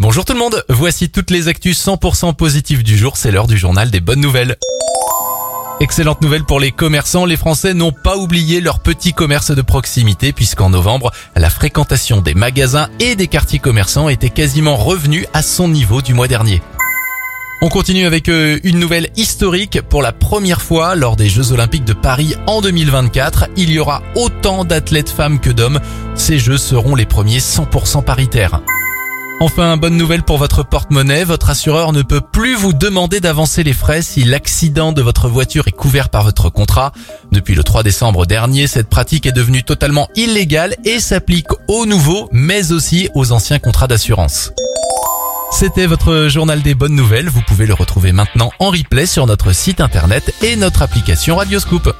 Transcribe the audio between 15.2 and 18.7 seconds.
à son niveau du mois dernier. On continue avec euh,